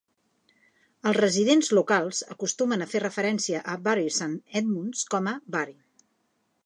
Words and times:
Els 1.09 1.17
residents 1.17 1.69
locals 1.79 2.21
acostumen 2.35 2.85
a 2.85 2.87
fer 2.95 3.03
referència 3.03 3.61
a 3.75 3.79
Bury 3.89 4.09
Saint 4.19 4.35
Edmunds 4.63 5.05
com 5.17 5.31
a 5.35 5.39
"Bury". 5.59 5.79